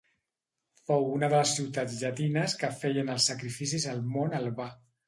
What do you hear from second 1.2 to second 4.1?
de les ciutats llatines que feien els sacrificis al